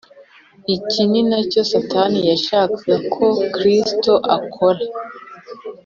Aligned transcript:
Iki 0.75 1.01
ni 1.11 1.21
nacyo 1.29 1.61
Satani 1.71 2.19
yashakaga 2.31 2.95
ko 3.13 3.27
Kristo 3.53 4.13
akora 4.37 4.83